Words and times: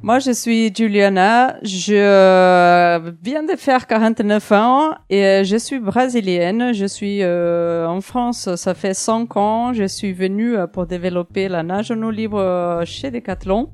Moi, 0.00 0.20
je 0.20 0.30
suis 0.30 0.72
Juliana. 0.72 1.56
Je 1.62 3.12
viens 3.22 3.42
de 3.42 3.56
faire 3.56 3.86
49 3.86 4.52
ans 4.52 4.94
et 5.10 5.42
je 5.44 5.56
suis 5.56 5.80
brésilienne. 5.80 6.72
Je 6.72 6.86
suis 6.86 7.22
euh, 7.22 7.86
en 7.86 8.00
France, 8.00 8.54
ça 8.54 8.74
fait 8.74 8.94
5 8.94 9.36
ans. 9.36 9.72
Je 9.72 9.84
suis 9.84 10.12
venue 10.12 10.56
euh, 10.56 10.68
pour 10.68 10.86
développer 10.86 11.48
la 11.48 11.64
nage 11.64 11.90
en 11.90 12.00
eau 12.02 12.12
libre 12.12 12.38
euh, 12.38 12.84
chez 12.84 13.10
Decathlon. 13.10 13.70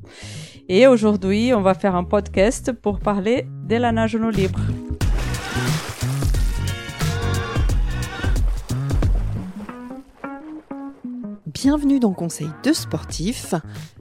Et 0.71 0.87
aujourd'hui, 0.87 1.53
on 1.53 1.61
va 1.61 1.75
faire 1.75 1.95
un 1.95 2.05
podcast 2.05 2.73
pour 2.73 3.01
parler 3.01 3.47
de 3.69 3.77
la 3.77 3.93
nage 3.93 4.17
en 4.17 4.23
eau 4.23 4.31
libre. 4.31 4.61
Bienvenue 11.55 12.01
dans 12.01 12.13
Conseil 12.13 12.49
de 12.65 12.73
sportif. 12.73 13.55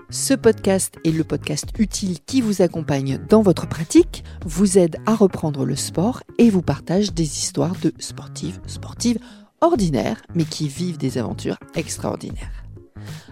Ce 0.10 0.34
podcast 0.34 0.96
est 1.06 1.12
le 1.12 1.24
podcast 1.24 1.68
utile 1.78 2.20
qui 2.26 2.42
vous 2.42 2.64
accompagne 2.64 3.20
dans 3.30 3.44
votre 3.44 3.70
pratique, 3.70 4.24
vous 4.44 4.80
aide 4.80 4.98
à 5.06 5.14
reprendre 5.14 5.64
le 5.64 5.76
sport 5.76 6.24
et 6.40 6.50
vous 6.50 6.64
partage 6.64 7.14
des 7.14 7.24
histoires 7.24 7.76
de 7.80 7.94
sportives, 8.00 8.60
sportives 8.66 9.20
ordinaires, 9.62 10.22
mais 10.34 10.46
qui 10.46 10.68
vivent 10.68 10.98
des 10.98 11.20
aventures 11.20 11.60
extraordinaires. 11.76 12.64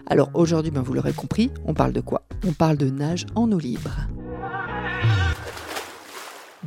Alors 0.05 0.30
aujourd'hui, 0.36 0.72
ben 0.72 0.81
vous 0.81 0.94
l'aurez 0.94 1.14
compris, 1.14 1.50
on 1.66 1.73
parle 1.73 1.92
de 1.92 2.02
quoi? 2.02 2.22
On 2.48 2.53
parle 2.53 2.78
de 2.78 2.92
nage 2.92 3.26
en 3.34 3.52
eau 3.52 3.59
libre. 3.59 3.92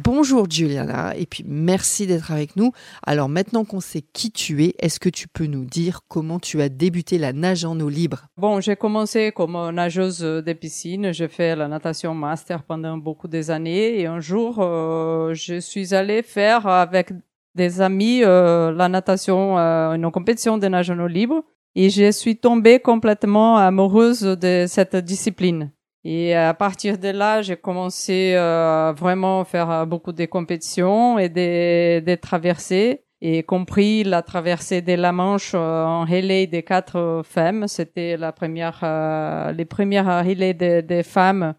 Bonjour 0.03 0.51
Juliana, 0.51 1.17
et 1.17 1.25
puis 1.25 1.45
merci 1.47 2.09
d'être 2.09 2.33
avec 2.33 2.57
nous. 2.57 2.73
Alors 3.07 3.29
maintenant 3.29 3.65
qu'on 3.65 3.79
sait 3.79 4.03
qui 4.03 4.33
tu 4.33 4.65
es, 4.65 4.75
est-ce 4.81 4.99
que 4.99 5.09
tu 5.09 5.29
peux 5.29 5.47
nous 5.47 5.65
dire 5.65 6.01
comment 6.09 6.41
tu 6.41 6.61
as 6.61 6.69
débuté 6.69 7.17
la 7.17 7.33
nage 7.33 7.65
en 7.65 7.79
eau 7.79 7.89
libre? 7.89 8.27
Bon, 8.37 8.61
j'ai 8.61 8.75
commencé 8.75 9.31
comme 9.31 9.57
nageuse 9.71 10.19
de 10.19 10.53
piscine. 10.53 11.13
J'ai 11.13 11.29
fait 11.29 11.55
la 11.55 11.69
natation 11.69 12.13
master 12.13 12.65
pendant 12.65 12.99
beaucoup 12.99 13.29
des 13.29 13.53
années 13.53 14.01
et 14.01 14.07
un 14.07 14.19
jour, 14.19 14.57
euh, 14.59 15.33
je 15.33 15.61
suis 15.61 15.95
allée 15.95 16.23
faire 16.23 16.67
avec 16.67 17.13
des 17.55 17.81
amis 17.81 18.25
euh, 18.25 18.73
la 18.73 18.89
natation, 18.89 19.59
euh, 19.59 19.93
une 19.93 20.11
compétition 20.11 20.59
de 20.59 20.67
nage 20.67 20.91
en 20.91 20.99
eau 20.99 21.07
libre 21.07 21.45
et 21.77 21.89
je 21.89 22.11
suis 22.11 22.37
tombée 22.37 22.81
complètement 22.81 23.59
amoureuse 23.59 24.23
de 24.23 24.65
cette 24.67 24.97
discipline. 24.97 25.71
Et 26.05 26.35
à 26.35 26.53
partir 26.53 26.99
de 26.99 27.09
là, 27.09 27.41
j'ai 27.41 27.57
commencé 27.57 28.35
à 28.35 28.93
vraiment 28.97 29.45
faire 29.45 29.87
beaucoup 29.87 30.13
de 30.13 30.27
compétitions 30.27 31.19
et 31.19 31.31
des, 31.31 32.03
des 32.03 32.19
traversées, 32.19 33.05
et 33.27 33.43
compris 33.43 34.05
la 34.05 34.21
traversée 34.21 34.83
de 34.83 34.93
la 34.93 35.11
Manche 35.11 35.55
en 35.55 36.05
relais 36.05 36.47
des 36.47 36.63
quatre 36.63 37.23
femmes. 37.25 37.67
C'était 37.69 38.19
la 38.19 38.33
première, 38.33 38.81
euh, 38.83 39.51
les 39.53 39.65
premières 39.65 40.25
relais 40.27 40.53
des, 40.53 40.83
des 40.83 41.03
femmes 41.03 41.55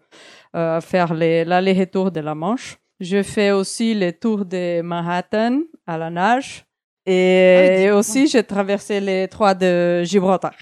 à 0.52 0.80
faire 0.80 1.12
l'aller-retour 1.12 2.12
de 2.12 2.20
la 2.20 2.36
Manche. 2.36 2.78
Je 3.00 3.22
fais 3.22 3.50
aussi 3.50 3.94
les 3.94 4.12
tours 4.12 4.44
de 4.44 4.80
Manhattan 4.80 5.62
à 5.88 5.98
la 5.98 6.08
nage. 6.08 6.64
Et, 7.04 7.90
aussi, 7.92 8.26
j'ai 8.26 8.42
traversé 8.42 9.00
les 9.00 9.28
trois 9.28 9.54
de 9.54 10.02
Gibraltar. 10.02 10.54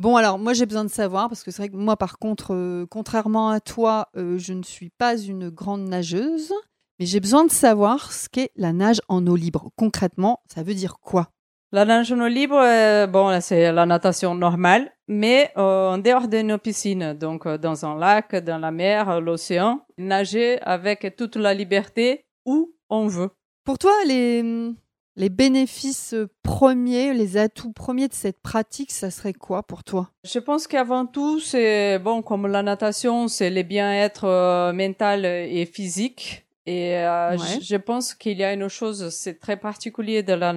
Bon, 0.00 0.16
alors 0.16 0.38
moi 0.38 0.54
j'ai 0.54 0.64
besoin 0.64 0.84
de 0.84 0.90
savoir, 0.90 1.28
parce 1.28 1.42
que 1.42 1.50
c'est 1.50 1.60
vrai 1.60 1.68
que 1.68 1.76
moi 1.76 1.94
par 1.94 2.18
contre, 2.18 2.54
euh, 2.54 2.86
contrairement 2.88 3.50
à 3.50 3.60
toi, 3.60 4.08
euh, 4.16 4.38
je 4.38 4.54
ne 4.54 4.62
suis 4.62 4.88
pas 4.88 5.18
une 5.18 5.50
grande 5.50 5.86
nageuse, 5.86 6.54
mais 6.98 7.04
j'ai 7.04 7.20
besoin 7.20 7.44
de 7.44 7.50
savoir 7.50 8.10
ce 8.10 8.30
qu'est 8.30 8.50
la 8.56 8.72
nage 8.72 9.02
en 9.08 9.26
eau 9.26 9.36
libre. 9.36 9.68
Concrètement, 9.76 10.40
ça 10.46 10.62
veut 10.62 10.72
dire 10.72 11.00
quoi? 11.02 11.28
La 11.70 11.84
nage 11.84 12.10
en 12.12 12.20
eau 12.20 12.28
libre, 12.28 12.58
euh, 12.58 13.06
bon, 13.06 13.42
c'est 13.42 13.70
la 13.72 13.84
natation 13.84 14.34
normale, 14.34 14.90
mais 15.06 15.52
en 15.54 15.98
dehors 15.98 16.28
de 16.28 16.40
nos 16.40 16.56
piscines, 16.56 17.12
donc 17.12 17.46
dans 17.46 17.84
un 17.84 17.98
lac, 17.98 18.34
dans 18.34 18.56
la 18.56 18.70
mer, 18.70 19.20
l'océan, 19.20 19.82
nager 19.98 20.62
avec 20.62 21.14
toute 21.14 21.36
la 21.36 21.52
liberté 21.52 22.24
où 22.46 22.72
on 22.88 23.06
veut. 23.06 23.28
Pour 23.64 23.76
toi, 23.76 23.92
les, 24.06 24.72
les 25.20 25.28
bénéfices 25.28 26.14
premiers, 26.42 27.12
les 27.12 27.36
atouts 27.36 27.72
premiers 27.72 28.08
de 28.08 28.14
cette 28.14 28.40
pratique, 28.40 28.90
ça 28.90 29.10
serait 29.10 29.34
quoi 29.34 29.62
pour 29.62 29.84
toi? 29.84 30.08
Je 30.24 30.38
pense 30.38 30.66
qu'avant 30.66 31.04
tout, 31.04 31.40
c'est 31.40 31.98
bon, 31.98 32.22
comme 32.22 32.46
la 32.46 32.62
natation, 32.62 33.28
c'est 33.28 33.50
le 33.50 33.62
bien-être 33.62 34.24
euh, 34.24 34.72
mental 34.72 35.26
et 35.26 35.66
physique. 35.66 36.46
Et 36.64 36.96
euh, 36.96 37.36
je 37.36 37.76
pense 37.76 38.14
qu'il 38.14 38.38
y 38.38 38.44
a 38.44 38.54
une 38.54 38.68
chose, 38.68 39.10
c'est 39.10 39.38
très 39.38 39.58
particulier 39.58 40.22
de 40.22 40.32
la, 40.32 40.52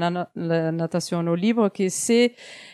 natation 0.71 1.17
en 1.17 1.27
eau 1.27 1.35
libre, 1.35 1.67
qui 1.67 1.89
c'est 1.89 2.33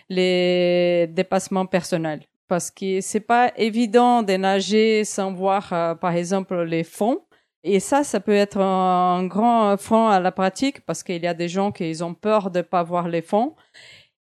les 0.09 1.07
dépassements 1.07 1.65
personnels. 1.65 2.21
Parce 2.47 2.69
que 2.69 3.01
c'est 3.01 3.19
pas 3.19 3.51
évident 3.57 4.21
de 4.21 4.33
nager 4.33 5.03
sans 5.05 5.33
voir, 5.33 5.73
euh, 5.73 5.95
par 5.95 6.15
exemple, 6.15 6.61
les 6.63 6.83
fonds. 6.83 7.21
Et 7.63 7.79
ça, 7.79 8.03
ça 8.03 8.19
peut 8.19 8.33
être 8.33 8.59
un, 8.59 9.25
grand 9.25 9.77
frein 9.77 10.09
à 10.09 10.19
la 10.19 10.31
pratique 10.31 10.85
parce 10.85 11.03
qu'il 11.03 11.21
y 11.21 11.27
a 11.27 11.33
des 11.33 11.49
gens 11.49 11.71
qui 11.71 11.97
ont 12.01 12.13
peur 12.13 12.51
de 12.51 12.61
pas 12.61 12.83
voir 12.83 13.07
les 13.09 13.21
fonds. 13.21 13.55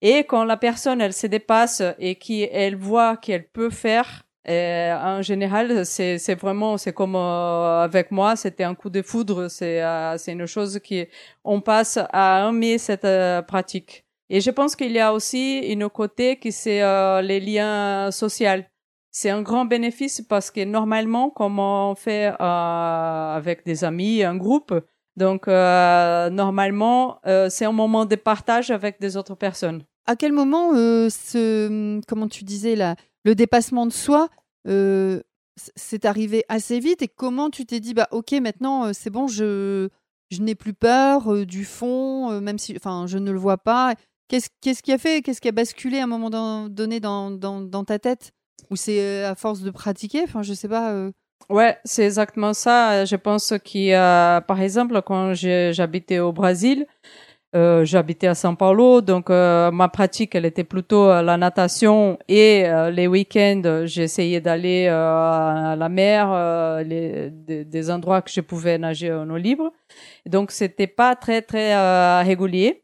Et 0.02 0.26
quand 0.26 0.44
la 0.44 0.58
personne, 0.58 1.02
elle 1.02 1.14
se 1.14 1.28
dépasse 1.28 1.82
et 1.98 2.16
qu'elle 2.16 2.76
voit 2.76 3.18
qu'elle 3.18 3.48
peut 3.48 3.70
faire, 3.70 4.24
euh, 4.50 4.94
en 4.96 5.22
général, 5.22 5.86
c'est, 5.86 6.36
vraiment, 6.36 6.78
c'est 6.78 6.94
comme 6.94 7.16
euh, 7.16 7.84
avec 7.84 8.12
moi, 8.12 8.36
c'était 8.36 8.66
un 8.66 8.76
coup 8.76 8.90
de 8.90 9.02
foudre. 9.02 9.48
C'est, 9.48 9.82
euh, 9.82 10.18
une 10.28 10.46
chose 10.46 10.80
qui, 10.84 11.08
on 11.44 11.62
passe 11.62 11.98
à 12.12 12.48
aimer 12.50 12.78
cette 12.78 13.08
pratique. 13.48 14.06
Et 14.30 14.42
je 14.42 14.52
pense 14.52 14.76
qu'il 14.76 14.92
y 14.92 15.00
a 15.00 15.14
aussi 15.14 15.60
une 15.60 15.90
côté 15.90 16.38
qui 16.38 16.52
c'est 16.52 16.82
les 17.22 17.40
liens 17.40 18.12
sociaux 18.12 18.64
c'est 19.14 19.30
un 19.30 19.44
grand 19.44 19.66
bénéfice 19.66 20.22
parce 20.28 20.50
que 20.50 20.66
normalement, 20.66 21.30
comme 21.30 21.60
on 21.60 21.94
fait 21.94 22.34
euh, 22.42 23.36
avec 23.36 23.64
des 23.64 23.84
amis, 23.84 24.24
un 24.24 24.36
groupe, 24.36 24.74
donc 25.16 25.48
euh, 25.48 26.32
normalement, 26.32 27.20
euh, 27.28 27.48
c'est 27.50 27.66
un 27.66 27.72
moment 27.72 28.06
de 28.06 28.16
partage 28.16 28.72
avec 28.72 29.00
des 29.00 29.16
autres 29.16 29.36
personnes. 29.36 29.84
À 30.08 30.16
quel 30.16 30.34
moment 30.34 30.72
ce, 30.74 32.02
comment 32.08 32.28
tu 32.28 32.44
disais 32.44 32.76
là, 32.76 32.96
le 33.24 33.36
dépassement 33.36 33.86
de 33.86 33.94
soi, 33.94 34.30
c'est 34.66 36.06
arrivé 36.06 36.44
assez 36.50 36.80
vite 36.80 37.04
et 37.04 37.08
comment 37.08 37.52
tu 37.52 37.66
t'es 37.66 37.80
dit 37.80 37.94
bah 37.94 38.08
ok 38.12 38.32
maintenant 38.42 38.92
c'est 38.92 39.12
bon 39.12 39.28
je 39.28 39.90
je 40.32 40.42
n'ai 40.42 40.56
plus 40.56 40.74
peur 40.74 41.46
du 41.46 41.64
fond 41.64 42.42
même 42.42 42.58
si 42.58 42.76
enfin 42.76 43.06
je 43.06 43.20
ne 43.20 43.32
le 43.32 43.38
vois 43.38 43.60
pas. 43.60 43.94
Qu'est-ce 44.28 44.82
qui 44.82 44.92
a 44.92 44.98
fait 44.98 45.22
qu'est-ce 45.22 45.40
qui 45.40 45.48
a 45.48 45.52
basculé 45.54 46.00
à 46.00 46.06
un 46.06 46.08
moment 46.08 46.68
donné 46.68 47.00
dans, 47.00 47.30
dans 47.30 47.84
ta 47.86 48.00
tête? 48.00 48.34
Ou 48.70 48.76
c'est 48.76 49.00
euh, 49.00 49.32
à 49.32 49.36
force 49.36 49.62
de 49.62 49.72
pratiquer? 49.72 50.24
Enfin, 50.24 50.42
je 50.42 50.54
sais 50.54 50.68
pas. 50.68 50.92
Euh. 50.92 51.12
Ouais, 51.50 51.78
c'est 51.84 52.06
exactement 52.06 52.54
ça. 52.54 53.06
Je 53.06 53.16
pense 53.16 53.54
qu'il 53.64 53.94
a, 53.94 54.42
par 54.42 54.62
exemple, 54.62 55.02
quand 55.02 55.34
j'habitais 55.34 56.20
au 56.20 56.32
Brésil, 56.32 56.86
euh, 57.56 57.86
j'habitais 57.86 58.28
à 58.28 58.34
São 58.34 58.56
Paulo, 58.56 59.02
donc 59.02 59.30
euh, 59.30 59.70
ma 59.70 59.88
pratique, 59.88 60.34
elle 60.34 60.46
était 60.46 60.64
plutôt 60.64 61.08
la 61.08 61.38
natation 61.38 62.18
et 62.28 62.64
les 62.92 63.08
week-ends, 63.08 63.84
j'essayais 63.86 64.42
d'aller 64.42 64.88
à 64.88 65.76
la 65.78 65.90
mer, 65.90 66.84
les, 66.84 67.30
des, 67.30 67.66
des, 67.66 67.92
endroits 67.92 68.22
que 68.22 68.32
je 68.32 68.42
pouvais 68.42 68.78
nager 68.78 69.12
en 69.14 69.30
eau 69.30 69.38
libre. 69.38 69.72
Donc 70.26 70.52
c'était 70.52 70.88
pas 70.88 71.16
très 71.16 71.42
très 71.42 72.24
régulier. 72.24 72.84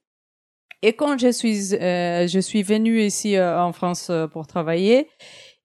Et 0.82 0.94
quand 0.94 1.18
je 1.18 1.32
suis 1.32 1.72
je 1.72 2.40
suis 2.40 2.64
venue 2.64 3.02
ici 3.02 3.40
en 3.40 3.74
France 3.74 4.12
pour 4.32 4.48
travailler, 4.48 5.08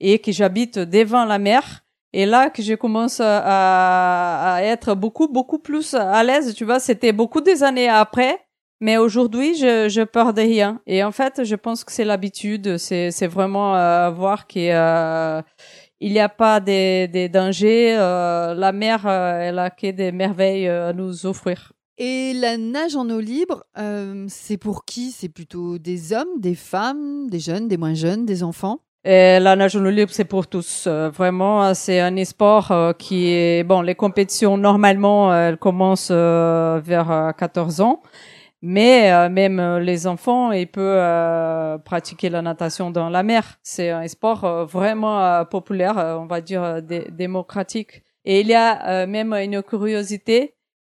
et 0.00 0.18
que 0.18 0.32
j'habite 0.32 0.78
devant 0.78 1.24
la 1.24 1.38
mer. 1.38 1.84
Et 2.12 2.26
là 2.26 2.48
que 2.48 2.62
je 2.62 2.74
commence 2.74 3.20
à, 3.20 4.58
être 4.62 4.94
beaucoup, 4.94 5.26
beaucoup 5.26 5.58
plus 5.58 5.94
à 5.94 6.22
l'aise, 6.22 6.54
tu 6.54 6.64
vois, 6.64 6.78
c'était 6.78 7.12
beaucoup 7.12 7.40
des 7.40 7.64
années 7.64 7.88
après. 7.88 8.38
Mais 8.80 8.98
aujourd'hui, 8.98 9.56
je, 9.56 9.88
je 9.88 10.02
peur 10.02 10.34
de 10.34 10.42
rien. 10.42 10.80
Et 10.86 11.02
en 11.02 11.10
fait, 11.10 11.42
je 11.42 11.54
pense 11.54 11.84
que 11.84 11.90
c'est 11.90 12.04
l'habitude. 12.04 12.76
C'est, 12.76 13.10
c'est 13.10 13.26
vraiment 13.26 13.74
euh, 13.74 14.10
voir 14.10 14.46
qu'il 14.46 14.70
euh, 14.72 15.40
n'y 16.00 16.20
a 16.20 16.28
pas 16.28 16.60
des, 16.60 17.08
des 17.08 17.28
dangers. 17.28 17.96
Euh, 17.96 18.54
la 18.54 18.72
mer, 18.72 19.06
euh, 19.06 19.40
elle 19.40 19.58
a 19.58 19.70
que 19.70 19.90
des 19.90 20.12
merveilles 20.12 20.68
à 20.68 20.92
nous 20.92 21.26
offrir. 21.26 21.72
Et 21.98 22.32
la 22.34 22.58
nage 22.58 22.94
en 22.94 23.08
eau 23.08 23.20
libre, 23.20 23.64
c'est 24.28 24.56
pour 24.58 24.84
qui? 24.84 25.12
C'est 25.12 25.28
plutôt 25.28 25.78
des 25.78 26.12
hommes, 26.12 26.40
des 26.40 26.56
femmes, 26.56 27.30
des 27.30 27.40
jeunes, 27.40 27.68
des 27.68 27.76
moins 27.76 27.94
jeunes, 27.94 28.26
des 28.26 28.42
enfants? 28.42 28.80
Et 29.04 29.38
la 29.38 29.54
nage 29.54 29.76
en 29.76 29.82
libre, 29.82 30.12
c'est 30.12 30.24
pour 30.24 30.46
tous. 30.46 30.86
Euh, 30.86 31.10
vraiment, 31.10 31.74
c'est 31.74 32.00
un 32.00 32.24
sport 32.24 32.70
euh, 32.70 32.92
qui 32.94 33.28
est 33.28 33.62
bon. 33.62 33.82
Les 33.82 33.94
compétitions 33.94 34.56
normalement, 34.56 35.34
elles 35.34 35.58
commencent 35.58 36.08
euh, 36.10 36.80
vers 36.82 37.34
14 37.36 37.82
ans, 37.82 38.02
mais 38.62 39.28
même 39.28 39.76
les 39.78 40.06
enfants, 40.06 40.52
ils 40.52 40.66
peuvent 40.66 41.78
pratiquer 41.84 42.30
la 42.30 42.40
natation 42.40 42.90
dans 42.90 43.10
la 43.10 43.22
mer. 43.22 43.58
C'est 43.62 43.90
un 43.90 44.08
sport 44.08 44.66
vraiment 44.66 45.44
populaire, 45.44 45.96
on 46.18 46.24
va 46.24 46.40
dire 46.40 46.80
démocratique. 46.82 48.02
Et 48.24 48.40
il 48.40 48.46
y 48.46 48.54
a 48.54 49.06
même 49.06 49.34
une 49.34 49.62
curiosité 49.62 50.54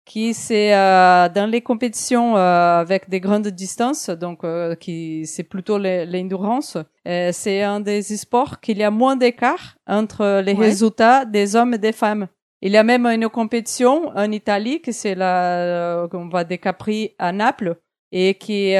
qui 0.09 0.33
c'est 0.33 0.73
euh, 0.73 1.29
dans 1.29 1.45
les 1.45 1.61
compétitions 1.61 2.35
euh, 2.35 2.81
avec 2.81 3.07
des 3.09 3.19
grandes 3.19 3.47
distances, 3.49 4.09
donc 4.09 4.43
euh, 4.43 4.73
qui 4.73 5.27
c'est 5.27 5.43
plutôt 5.43 5.77
l'endurance. 5.77 6.77
c'est 7.05 7.61
un 7.61 7.79
des 7.79 8.01
sports 8.01 8.59
qu'il 8.59 8.79
y 8.79 8.83
a 8.83 8.89
moins 8.89 9.15
d'écart 9.15 9.77
entre 9.85 10.41
les 10.41 10.53
résultats 10.53 11.25
des 11.25 11.55
hommes 11.55 11.75
et 11.75 11.77
des 11.77 11.91
femmes. 11.91 12.27
Il 12.61 12.71
y 12.71 12.77
a 12.77 12.83
même 12.83 13.05
une 13.05 13.29
compétition 13.29 14.09
en 14.15 14.31
Italie, 14.31 14.81
que 14.81 14.91
c'est 14.91 15.15
la, 15.15 16.07
on 16.11 16.27
va 16.27 16.43
des 16.43 16.57
Capri 16.57 17.13
à 17.19 17.31
Naples, 17.31 17.75
et 18.11 18.33
qui 18.33 18.71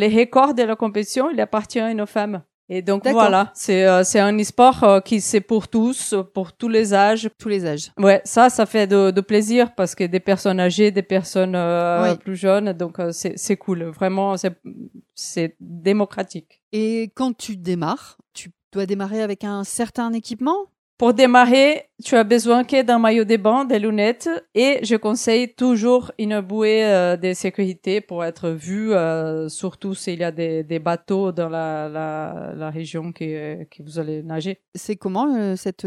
les 0.00 0.10
records 0.18 0.54
de 0.54 0.64
la 0.64 0.74
compétition, 0.74 1.30
il 1.30 1.40
appartient 1.40 1.80
à 1.80 1.90
une 1.90 2.04
femme. 2.04 2.42
Et 2.68 2.80
donc 2.80 3.06
voilà, 3.06 3.50
c'est 3.54 3.86
euh, 3.86 4.04
c'est 4.04 4.20
un 4.20 4.42
sport 4.42 4.82
euh, 4.84 5.00
qui 5.00 5.20
c'est 5.20 5.42
pour 5.42 5.68
tous, 5.68 6.14
pour 6.32 6.54
tous 6.54 6.68
les 6.68 6.94
âges. 6.94 7.28
Tous 7.38 7.48
les 7.48 7.66
âges. 7.66 7.92
Ouais, 7.98 8.22
ça, 8.24 8.48
ça 8.48 8.64
fait 8.64 8.86
de, 8.86 9.10
de 9.10 9.20
plaisir 9.20 9.74
parce 9.74 9.94
que 9.94 10.04
des 10.04 10.20
personnes 10.20 10.58
âgées, 10.60 10.90
des 10.90 11.02
personnes 11.02 11.54
euh, 11.56 12.14
plus 12.14 12.36
jeunes, 12.36 12.72
donc 12.72 12.98
c'est 13.12 13.34
c'est 13.36 13.56
cool. 13.56 13.84
Vraiment, 13.84 14.36
c'est 14.38 14.54
c'est 15.14 15.56
démocratique. 15.60 16.62
Et 16.72 17.10
quand 17.14 17.36
tu 17.36 17.56
démarres, 17.56 18.16
tu 18.32 18.50
dois 18.72 18.86
démarrer 18.86 19.22
avec 19.22 19.44
un 19.44 19.62
certain 19.64 20.12
équipement? 20.14 20.56
Pour 20.96 21.12
démarrer, 21.12 21.88
tu 22.04 22.14
as 22.14 22.22
besoin 22.22 22.62
que 22.62 22.82
d'un 22.82 22.98
maillot 23.00 23.24
de 23.24 23.36
bain, 23.36 23.64
des 23.64 23.80
lunettes 23.80 24.30
et 24.54 24.78
je 24.84 24.94
conseille 24.94 25.52
toujours 25.54 26.12
une 26.18 26.40
bouée 26.40 26.84
euh, 26.84 27.16
de 27.16 27.32
sécurité 27.32 28.00
pour 28.00 28.24
être 28.24 28.50
vu, 28.50 28.92
euh, 28.92 29.48
surtout 29.48 29.94
s'il 29.94 30.20
y 30.20 30.24
a 30.24 30.30
des, 30.30 30.62
des, 30.62 30.78
bateaux 30.78 31.32
dans 31.32 31.48
la, 31.48 31.88
la, 31.88 32.52
la 32.54 32.70
région 32.70 33.12
que, 33.12 33.64
que, 33.64 33.82
vous 33.82 33.98
allez 33.98 34.22
nager. 34.22 34.60
C'est 34.74 34.94
comment 34.94 35.34
euh, 35.34 35.56
cette, 35.56 35.86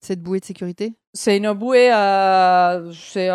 cette 0.00 0.22
bouée 0.22 0.40
de 0.40 0.44
sécurité? 0.46 0.94
C'est 1.12 1.36
une 1.36 1.52
bouée, 1.52 1.90
c'est, 2.92 3.28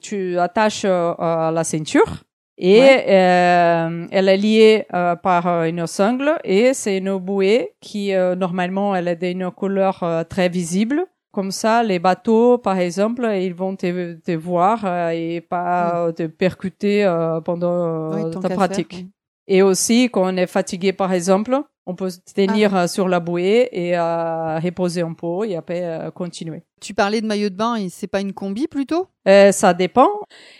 tu 0.00 0.38
attaches 0.38 0.84
à 0.84 1.52
la 1.54 1.64
ceinture 1.64 2.25
et 2.58 2.80
euh, 3.08 4.06
elle 4.10 4.28
est 4.28 4.36
liée 4.36 4.86
euh, 4.94 5.14
par 5.14 5.46
euh, 5.46 5.64
une 5.64 5.86
sangle 5.86 6.38
et 6.42 6.72
c'est 6.72 6.98
une 6.98 7.18
bouée 7.18 7.74
qui 7.80 8.12
normalement 8.14 8.94
elle 8.94 9.08
est 9.08 9.16
d'une 9.16 9.50
couleur 9.50 10.04
très 10.28 10.48
visible. 10.48 11.04
Comme 11.32 11.50
ça, 11.50 11.82
les 11.82 11.98
bateaux, 11.98 12.56
par 12.56 12.78
exemple, 12.78 13.30
ils 13.34 13.52
vont 13.52 13.76
te, 13.76 14.14
te 14.14 14.32
voir 14.32 15.10
et 15.10 15.42
pas 15.42 16.10
te 16.16 16.26
percuter 16.26 17.04
pendant 17.44 18.30
ta 18.40 18.48
pratique. 18.48 19.06
Et 19.46 19.60
aussi, 19.60 20.08
quand 20.10 20.32
on 20.32 20.36
est 20.38 20.46
fatigué, 20.46 20.94
par 20.94 21.12
exemple, 21.12 21.60
on 21.86 21.94
peut 21.94 22.10
tenir 22.34 22.74
ah. 22.74 22.88
sur 22.88 23.08
la 23.08 23.20
bouée 23.20 23.68
et 23.72 23.96
reposer 23.96 25.02
un 25.02 25.14
peu 25.14 25.48
et 25.48 25.56
après 25.56 26.10
continuer. 26.14 26.62
Tu 26.78 26.92
parlais 26.92 27.22
de 27.22 27.26
maillot 27.26 27.48
de 27.48 27.54
bain, 27.54 27.76
et 27.76 27.88
c'est 27.88 28.06
pas 28.06 28.20
une 28.20 28.34
combi 28.34 28.66
plutôt? 28.68 29.08
Ça 29.24 29.72
dépend. 29.72 30.08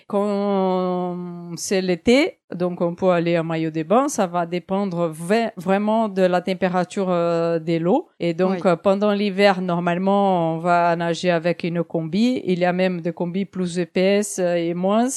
Quand 0.09 1.17
c'est 1.57 1.83
l'été, 1.83 2.39
donc 2.55 2.81
on 2.81 2.95
peut 2.95 3.11
aller 3.11 3.39
en 3.39 3.45
maillot 3.45 3.71
de 3.71 3.83
bain, 3.83 4.09
ça 4.09 4.27
va 4.27 4.47
dépendre 4.47 5.13
vraiment 5.57 6.09
de 6.09 6.23
la 6.23 6.41
température 6.41 7.11
euh, 7.11 7.59
de 7.59 7.77
l'eau. 7.77 8.09
Et 8.19 8.35
donc 8.35 8.65
euh, 8.65 8.77
pendant 8.77 9.13
l'hiver, 9.13 9.61
normalement, 9.61 10.55
on 10.55 10.59
va 10.59 10.97
nager 10.97 11.31
avec 11.31 11.65
une 11.65 11.85
combi. 11.85 12.41
Il 12.45 12.59
y 12.59 12.65
a 12.65 12.73
même 12.73 13.03
des 13.03 13.13
combis 13.13 13.45
plus 13.45 13.79
épaisses 13.79 14.39
et 14.39 14.75
moins, 14.75 15.09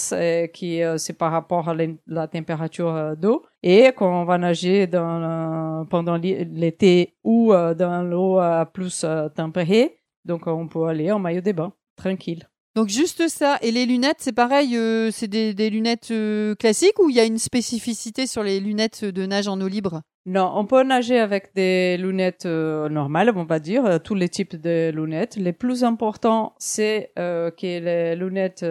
qui 0.54 0.82
c'est 0.98 1.18
par 1.18 1.32
rapport 1.32 1.70
à 1.70 1.76
la 2.08 2.28
température 2.28 3.16
d'eau. 3.16 3.44
Et 3.62 3.92
quand 3.96 4.22
on 4.22 4.26
va 4.26 4.38
nager 4.38 4.88
dans, 4.88 5.86
pendant 5.90 5.99
l'été 6.04 7.16
ou 7.24 7.54
euh, 7.54 7.74
dans 7.74 8.04
l'eau 8.04 8.40
plus 8.74 9.06
tempérée, 9.36 10.00
donc 10.26 10.48
on 10.48 10.68
peut 10.68 10.86
aller 10.86 11.12
en 11.12 11.20
maillot 11.20 11.42
de 11.42 11.52
bain, 11.52 11.74
tranquille. 11.96 12.48
Donc 12.76 12.90
juste 12.90 13.28
ça. 13.28 13.58
Et 13.62 13.72
les 13.72 13.86
lunettes, 13.86 14.18
c'est 14.20 14.32
pareil, 14.32 14.78
euh, 14.78 15.10
c'est 15.12 15.28
des, 15.28 15.70
lunettes 15.70 16.12
euh, 16.12 16.56
classiques 16.56 17.00
ou 17.00 17.10
il 17.10 17.16
y 17.16 17.20
a 17.20 17.26
une 17.26 17.38
spécificité 17.38 18.28
sur 18.28 18.44
les 18.44 18.60
lunettes 18.60 19.04
de 19.04 19.26
nage 19.26 19.48
en 19.48 19.60
eau 19.60 19.68
libre? 19.68 20.02
Non, 20.26 20.52
on 20.54 20.66
peut 20.66 20.84
nager 20.84 21.18
avec 21.18 21.56
des 21.56 21.98
lunettes 21.98 22.46
euh, 22.46 22.88
normales, 22.88 23.32
on 23.36 23.46
va 23.46 23.60
dire, 23.60 23.84
euh, 23.86 23.98
tous 23.98 24.14
les 24.14 24.30
types 24.30 24.56
de 24.56 24.92
lunettes. 24.94 25.38
Le 25.38 25.54
plus 25.54 25.84
important, 25.84 26.54
c'est 26.60 27.14
euh, 27.18 27.50
que 27.50 27.66
les 27.66 28.16
lunettes 28.16 28.66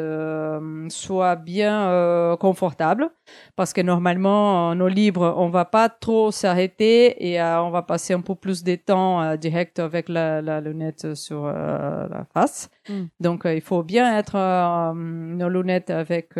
soient 0.88 1.34
bien 1.34 2.36
confortables, 2.38 3.10
parce 3.56 3.72
que 3.72 3.80
normalement, 3.80 4.68
en 4.68 4.80
eau 4.80 4.88
libre, 4.88 5.34
on 5.36 5.48
va 5.48 5.64
pas 5.64 5.88
trop 5.88 6.30
s'arrêter 6.30 7.30
et 7.32 7.40
on 7.42 7.70
va 7.70 7.82
passer 7.82 8.14
un 8.14 8.20
peu 8.20 8.34
plus 8.34 8.62
de 8.62 8.74
temps 8.74 9.36
direct 9.36 9.78
avec 9.78 10.08
la, 10.08 10.60
lunette 10.60 11.14
sur 11.14 11.46
la 11.46 12.26
face. 12.32 12.70
Hmm. 12.88 13.06
Donc, 13.20 13.42
il 13.44 13.60
faut 13.60 13.82
bien 13.82 14.18
être 14.18 14.92
nos 14.94 15.48
lunettes 15.48 15.90
avec 15.90 16.34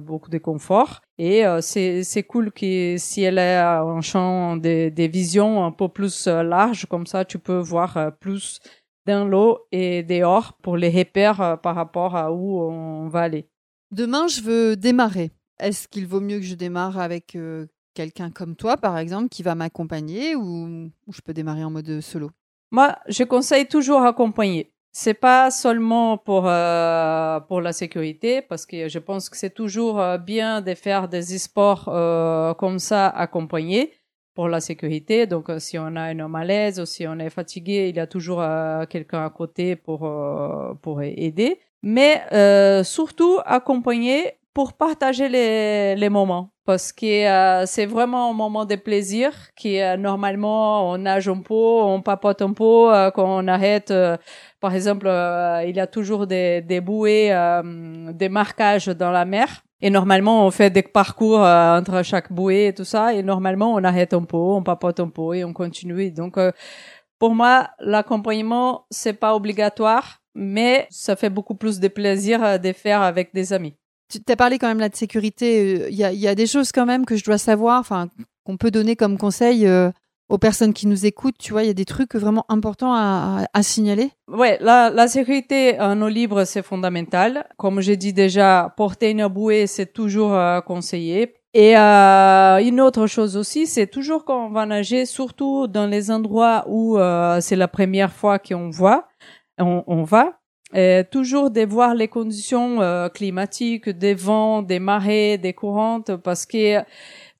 beaucoup 0.00 0.30
de 0.30 0.38
confort. 0.38 1.00
Et 1.22 1.44
euh, 1.44 1.60
c'est 1.60 2.22
cool 2.26 2.50
que 2.50 2.96
si 2.96 3.22
elle 3.22 3.36
est 3.36 3.60
en 3.62 4.00
champ 4.00 4.56
des, 4.56 4.90
des 4.90 5.06
visions 5.06 5.62
un 5.66 5.70
peu 5.70 5.88
plus 5.88 6.26
euh, 6.26 6.42
larges, 6.42 6.86
comme 6.86 7.06
ça 7.06 7.26
tu 7.26 7.38
peux 7.38 7.58
voir 7.58 7.98
euh, 7.98 8.10
plus 8.10 8.58
dans 9.04 9.26
l'eau 9.26 9.58
et 9.70 10.02
dehors 10.02 10.54
pour 10.62 10.78
les 10.78 10.88
repères 10.88 11.58
par 11.62 11.74
rapport 11.74 12.16
à 12.16 12.32
où 12.32 12.62
on 12.62 13.08
va 13.08 13.20
aller. 13.20 13.50
Demain, 13.90 14.28
je 14.28 14.40
veux 14.40 14.76
démarrer. 14.76 15.30
Est-ce 15.60 15.88
qu'il 15.88 16.06
vaut 16.06 16.20
mieux 16.20 16.38
que 16.38 16.44
je 16.44 16.54
démarre 16.54 16.98
avec 16.98 17.36
quelqu'un 17.94 18.30
comme 18.30 18.56
toi, 18.56 18.76
par 18.76 18.96
exemple, 18.98 19.28
qui 19.28 19.42
va 19.42 19.54
m'accompagner 19.54 20.34
ou, 20.34 20.90
je 21.12 21.20
peux 21.20 21.34
démarrer 21.34 21.64
en 21.64 21.70
mode 21.70 22.00
solo? 22.00 22.30
Moi, 22.70 22.96
je 23.08 23.24
conseille 23.24 23.66
toujours 23.66 24.02
accompagner. 24.02 24.72
C'est 24.92 25.14
pas 25.14 25.52
seulement 25.52 26.18
pour 26.18 26.42
pour 26.42 27.60
la 27.60 27.72
sécurité, 27.72 28.42
parce 28.42 28.66
que 28.66 28.88
je 28.88 28.98
pense 28.98 29.28
que 29.28 29.36
c'est 29.36 29.54
toujours 29.54 30.02
bien 30.18 30.60
de 30.62 30.74
faire 30.74 31.08
des 31.08 31.38
sports 31.38 31.84
comme 32.58 32.78
ça 32.78 33.08
accompagnés 33.08 33.92
pour 34.34 34.48
la 34.48 34.60
sécurité. 34.60 35.26
Donc, 35.26 35.50
si 35.58 35.78
on 35.78 35.94
a 35.96 36.10
une 36.10 36.26
malaise 36.26 36.80
ou 36.80 36.86
si 36.86 37.06
on 37.06 37.18
est 37.18 37.30
fatigué, 37.30 37.88
il 37.90 37.96
y 37.96 38.00
a 38.00 38.06
toujours 38.06 38.42
quelqu'un 38.88 39.24
à 39.24 39.30
côté 39.30 39.76
pour 39.76 40.00
pour 40.82 41.02
aider. 41.02 41.60
Mais 41.82 42.22
surtout 42.82 43.38
accompagner 43.44 44.39
pour 44.54 44.74
partager 44.74 45.28
les 45.28 45.96
les 45.96 46.08
moments 46.08 46.52
parce 46.64 46.92
que 46.92 47.64
c'est 47.66 47.86
vraiment 47.86 48.30
un 48.30 48.32
moment 48.32 48.64
de 48.64 48.76
plaisir 48.76 49.32
qui 49.56 49.78
normalement 49.98 50.90
on 50.90 50.98
nage 50.98 51.28
un 51.28 51.40
peu, 51.40 51.54
on 51.54 52.00
papote 52.00 52.42
un 52.42 52.52
peu 52.52 53.10
quand 53.14 53.26
on 53.26 53.48
arrête 53.48 53.92
par 54.60 54.74
exemple, 54.74 55.06
euh, 55.06 55.64
il 55.66 55.76
y 55.76 55.80
a 55.80 55.86
toujours 55.86 56.26
des, 56.26 56.60
des 56.60 56.80
bouées, 56.80 57.32
euh, 57.32 58.12
des 58.12 58.28
marquages 58.28 58.86
dans 58.88 59.10
la 59.10 59.24
mer. 59.24 59.62
Et 59.80 59.88
normalement, 59.88 60.46
on 60.46 60.50
fait 60.50 60.68
des 60.68 60.82
parcours 60.82 61.42
euh, 61.42 61.78
entre 61.78 62.02
chaque 62.04 62.30
bouée 62.30 62.66
et 62.66 62.74
tout 62.74 62.84
ça. 62.84 63.14
Et 63.14 63.22
normalement, 63.22 63.72
on 63.72 63.82
arrête 63.82 64.12
un 64.12 64.22
peu, 64.24 64.36
on 64.36 64.62
papote 64.62 65.00
un 65.00 65.08
peu 65.08 65.34
et 65.34 65.44
on 65.44 65.54
continue. 65.54 66.10
Donc, 66.10 66.38
pour 67.18 67.34
moi, 67.34 67.70
l'accompagnement, 67.80 68.86
c'est 68.90 69.14
pas 69.14 69.34
obligatoire, 69.34 70.20
mais 70.34 70.86
ça 70.90 71.16
fait 71.16 71.30
beaucoup 71.30 71.54
plus 71.54 71.80
de 71.80 71.88
plaisir 71.88 72.60
de 72.60 72.72
faire 72.72 73.00
avec 73.00 73.32
des 73.32 73.54
amis. 73.54 73.79
Tu 74.10 74.20
as 74.28 74.36
parlé 74.36 74.58
quand 74.58 74.68
même 74.68 74.80
là 74.80 74.88
de 74.88 74.96
sécurité. 74.96 75.88
Il 75.90 75.96
y 75.96 76.04
a, 76.04 76.12
y 76.12 76.28
a, 76.28 76.34
des 76.34 76.46
choses 76.46 76.72
quand 76.72 76.86
même 76.86 77.06
que 77.06 77.16
je 77.16 77.24
dois 77.24 77.38
savoir, 77.38 77.80
enfin, 77.80 78.08
qu'on 78.44 78.56
peut 78.56 78.70
donner 78.70 78.96
comme 78.96 79.18
conseil 79.18 79.66
aux 80.30 80.38
personnes 80.38 80.72
qui 80.72 80.86
nous 80.86 81.06
écoutent, 81.06 81.36
tu 81.38 81.52
vois, 81.52 81.64
il 81.64 81.66
y 81.66 81.70
a 81.70 81.74
des 81.74 81.84
trucs 81.84 82.14
vraiment 82.14 82.46
importants 82.48 82.94
à, 82.94 83.46
à, 83.52 83.62
signaler? 83.62 84.12
Ouais, 84.28 84.58
la, 84.60 84.88
la 84.88 85.08
sécurité 85.08 85.78
en 85.80 86.00
eau 86.00 86.08
libre, 86.08 86.44
c'est 86.44 86.62
fondamental. 86.62 87.46
Comme 87.58 87.80
j'ai 87.80 87.96
dit 87.96 88.12
déjà, 88.12 88.72
porter 88.76 89.10
une 89.10 89.26
bouée, 89.26 89.66
c'est 89.66 89.92
toujours 89.92 90.32
euh, 90.32 90.60
conseillé. 90.60 91.34
Et 91.52 91.76
euh, 91.76 92.58
une 92.64 92.80
autre 92.80 93.08
chose 93.08 93.36
aussi, 93.36 93.66
c'est 93.66 93.88
toujours 93.88 94.24
quand 94.24 94.46
on 94.46 94.50
va 94.50 94.66
nager, 94.66 95.04
surtout 95.04 95.66
dans 95.66 95.86
les 95.86 96.12
endroits 96.12 96.64
où 96.68 96.96
euh, 96.96 97.40
c'est 97.40 97.56
la 97.56 97.66
première 97.66 98.12
fois 98.12 98.38
qu'on 98.38 98.70
voit, 98.70 99.08
on, 99.58 99.82
on 99.88 100.04
va, 100.04 100.39
et 100.74 101.02
toujours 101.10 101.50
de 101.50 101.62
voir 101.62 101.94
les 101.94 102.08
conditions 102.08 102.80
euh, 102.80 103.08
climatiques, 103.08 103.88
des 103.88 104.14
vents, 104.14 104.62
des 104.62 104.78
marées, 104.78 105.38
des 105.38 105.52
courantes, 105.52 106.16
parce 106.16 106.46
que 106.46 106.82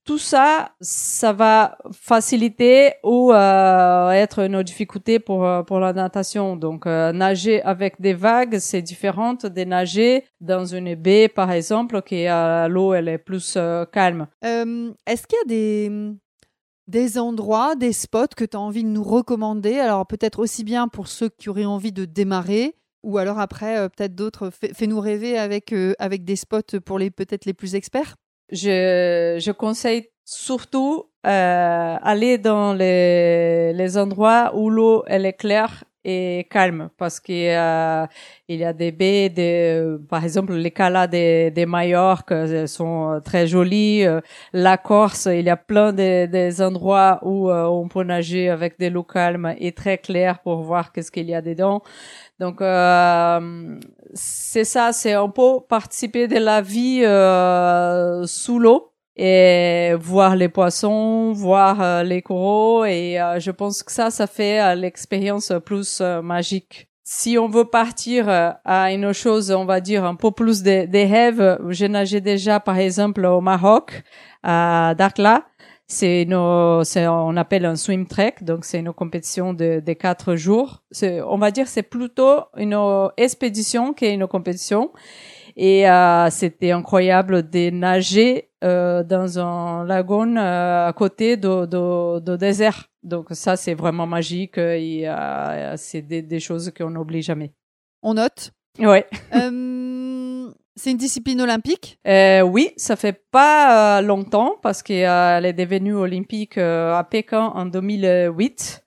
tout 0.04 0.18
ça, 0.18 0.72
ça 0.80 1.32
va 1.32 1.78
faciliter 1.92 2.94
ou 3.04 3.32
euh, 3.32 4.10
être 4.10 4.40
une 4.40 4.62
difficulté 4.62 5.20
pour 5.20 5.46
euh, 5.46 5.62
pour 5.62 5.78
la 5.78 5.92
natation. 5.92 6.56
Donc 6.56 6.86
euh, 6.86 7.12
nager 7.12 7.62
avec 7.62 8.00
des 8.00 8.14
vagues, 8.14 8.58
c'est 8.58 8.82
différent 8.82 9.34
de 9.34 9.64
nager 9.64 10.24
dans 10.40 10.64
une 10.64 10.94
baie, 10.94 11.28
par 11.28 11.52
exemple, 11.52 12.02
qui 12.02 12.26
l'eau 12.68 12.94
elle 12.94 13.08
est 13.08 13.18
plus 13.18 13.56
calme. 13.92 14.26
Est-ce 14.42 15.26
qu'il 15.26 15.38
y 15.38 15.42
a 15.42 15.48
des 15.48 16.12
des 16.88 17.18
endroits, 17.18 17.76
des 17.76 17.92
spots 17.92 18.34
que 18.36 18.44
tu 18.44 18.56
as 18.56 18.60
envie 18.60 18.82
de 18.82 18.88
nous 18.88 19.04
recommander? 19.04 19.78
Alors 19.78 20.06
peut-être 20.06 20.40
aussi 20.40 20.64
bien 20.64 20.88
pour 20.88 21.06
ceux 21.06 21.28
qui 21.28 21.48
auraient 21.48 21.64
envie 21.64 21.92
de 21.92 22.04
démarrer, 22.04 22.74
ou 23.02 23.18
alors 23.18 23.38
après 23.38 23.88
peut-être 23.90 24.14
d'autres. 24.14 24.50
Fais-nous 24.50 25.00
rêver 25.00 25.38
avec 25.38 25.74
avec 25.98 26.24
des 26.24 26.36
spots 26.36 26.80
pour 26.84 26.98
les 26.98 27.10
peut-être 27.10 27.44
les 27.44 27.54
plus 27.54 27.74
experts? 27.74 28.16
Je, 28.52 29.38
je 29.40 29.50
conseille 29.52 30.08
surtout 30.24 31.10
euh, 31.26 31.96
aller 32.00 32.38
dans 32.38 32.72
les, 32.72 33.72
les 33.72 33.98
endroits 33.98 34.52
où 34.56 34.70
l'eau 34.70 35.04
elle 35.06 35.26
est 35.26 35.34
claire 35.34 35.84
et 36.04 36.46
calme 36.50 36.90
parce 36.96 37.20
qu'il 37.20 37.48
euh, 37.48 38.06
y 38.48 38.64
a 38.64 38.72
des 38.72 38.92
baies, 38.92 39.28
des, 39.28 39.96
par 40.08 40.24
exemple 40.24 40.54
les 40.54 40.70
calas 40.70 41.06
des, 41.06 41.50
des 41.50 41.66
Majorques 41.66 42.32
sont 42.66 43.20
très 43.24 43.46
jolies. 43.46 44.04
La 44.52 44.76
Corse, 44.76 45.26
il 45.26 45.42
y 45.42 45.50
a 45.50 45.56
plein 45.56 45.92
de, 45.92 46.26
des 46.26 46.62
endroits 46.62 47.20
où 47.22 47.50
on 47.50 47.88
peut 47.88 48.04
nager 48.04 48.48
avec 48.48 48.78
des 48.78 48.90
l'eau 48.90 49.02
calme 49.02 49.54
et 49.58 49.72
très 49.72 49.98
clair 49.98 50.40
pour 50.40 50.62
voir 50.62 50.92
qu'est-ce 50.92 51.10
qu'il 51.10 51.28
y 51.28 51.34
a 51.34 51.42
dedans. 51.42 51.82
Donc 52.40 52.62
euh, 52.62 53.78
c'est 54.14 54.64
ça, 54.64 54.92
c'est 54.92 55.12
un 55.12 55.28
peu 55.28 55.60
participer 55.68 56.26
de 56.26 56.38
la 56.38 56.62
vie 56.62 57.02
euh, 57.04 58.26
sous 58.26 58.58
l'eau 58.58 58.89
et 59.16 59.94
voir 59.98 60.36
les 60.36 60.48
poissons, 60.48 61.32
voir 61.32 61.80
euh, 61.80 62.02
les 62.02 62.22
coraux 62.22 62.84
et 62.84 63.20
euh, 63.20 63.38
je 63.38 63.50
pense 63.50 63.82
que 63.82 63.92
ça, 63.92 64.10
ça 64.10 64.26
fait 64.26 64.74
l'expérience 64.76 65.52
plus 65.64 66.00
magique. 66.22 66.88
Si 67.02 67.36
on 67.38 67.48
veut 67.48 67.64
partir 67.64 68.28
à 68.28 68.92
une 68.92 69.12
chose, 69.12 69.50
on 69.50 69.64
va 69.64 69.80
dire 69.80 70.04
un 70.04 70.14
peu 70.14 70.30
plus 70.30 70.62
des 70.62 70.86
de 70.86 70.98
rêves, 70.98 71.58
j'ai 71.68 71.88
nagé 71.88 72.20
déjà 72.20 72.60
par 72.60 72.78
exemple 72.78 73.24
au 73.26 73.40
Maroc, 73.40 74.04
à 74.44 74.94
Dakhla, 74.96 75.44
c'est 75.90 76.26
on 76.32 77.36
appelle 77.36 77.66
un 77.66 77.74
swim 77.74 78.06
trek, 78.06 78.36
donc 78.42 78.64
c'est 78.64 78.78
une 78.78 78.92
compétition 78.92 79.52
de, 79.52 79.82
de 79.84 79.92
quatre 79.92 80.36
jours. 80.36 80.84
On 81.02 81.36
va 81.36 81.50
dire, 81.50 81.66
c'est 81.66 81.82
plutôt 81.82 82.42
une 82.56 82.78
expédition 83.16 83.92
qu'une 83.92 84.28
compétition. 84.28 84.92
Et 85.62 85.86
euh, 85.86 86.30
c'était 86.30 86.70
incroyable 86.70 87.50
de 87.50 87.68
nager 87.68 88.48
euh, 88.64 89.02
dans 89.02 89.38
un 89.38 89.84
lagon 89.84 90.36
euh, 90.36 90.88
à 90.88 90.92
côté 90.94 91.36
de, 91.36 91.66
de, 91.66 92.18
de, 92.20 92.36
désert. 92.36 92.86
Donc 93.02 93.26
ça, 93.32 93.56
c'est 93.56 93.74
vraiment 93.74 94.06
magique 94.06 94.56
et 94.56 95.06
euh, 95.06 95.74
c'est 95.76 96.00
des, 96.00 96.22
des 96.22 96.40
choses 96.40 96.72
qu'on 96.74 96.88
n'oublie 96.88 97.20
jamais. 97.20 97.52
On 98.02 98.14
note. 98.14 98.52
Ouais. 98.78 99.06
C'est 100.82 100.92
une 100.92 100.96
discipline 100.96 101.42
olympique? 101.42 101.98
Euh, 102.06 102.40
Oui, 102.40 102.70
ça 102.78 102.96
fait 102.96 103.24
pas 103.30 103.98
euh, 103.98 104.00
longtemps 104.00 104.56
parce 104.62 104.82
qu'elle 104.82 105.04
euh, 105.44 105.48
est 105.48 105.52
devenue 105.52 105.92
olympique 105.92 106.56
euh, 106.56 106.94
à 106.94 107.04
Pékin 107.04 107.52
en 107.54 107.66
2008. 107.66 108.82